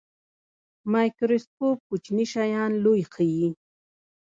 مایکروسکوپ 0.93 1.77
کوچني 1.87 2.25
شیان 2.31 2.71
لوی 2.83 3.01
ښيي 3.13 3.45